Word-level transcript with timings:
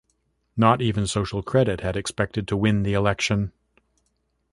Not 0.57 0.81
even 0.81 1.05
Social 1.05 1.43
Credit 1.43 1.81
had 1.81 1.95
expected 1.95 2.47
to 2.47 2.57
win 2.57 2.81
the 2.81 2.93
election. 2.93 3.51